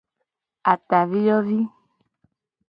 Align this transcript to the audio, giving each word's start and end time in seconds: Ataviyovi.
Ataviyovi. 0.71 1.59